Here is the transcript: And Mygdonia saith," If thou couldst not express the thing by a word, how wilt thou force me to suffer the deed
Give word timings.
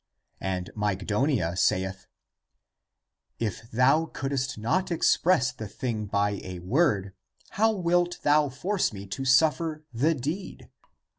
And 0.41 0.71
Mygdonia 0.75 1.55
saith," 1.55 2.07
If 3.39 3.69
thou 3.69 4.07
couldst 4.07 4.57
not 4.57 4.89
express 4.89 5.51
the 5.51 5.67
thing 5.67 6.07
by 6.07 6.39
a 6.43 6.57
word, 6.57 7.13
how 7.51 7.71
wilt 7.73 8.17
thou 8.23 8.49
force 8.49 8.91
me 8.91 9.05
to 9.05 9.25
suffer 9.25 9.83
the 9.93 10.15
deed 10.15 10.71